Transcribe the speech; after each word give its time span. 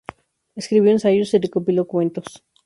Escribió 0.55 0.89
ensayos 0.89 1.31
y 1.35 1.37
recopiló 1.37 1.85
cuentos. 1.85 2.43